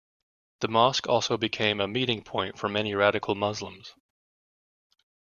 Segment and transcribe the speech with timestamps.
[0.61, 3.93] The mosque also became a meeting point for many radical Muslims.